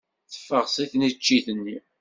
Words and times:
Teffeɣ 0.31 0.65
seg 0.69 0.87
tneččit-nni. 0.91 1.77